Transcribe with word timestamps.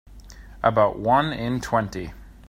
About 0.63 0.97
one 0.97 1.31
in 1.31 1.61
twenty. 1.61 2.11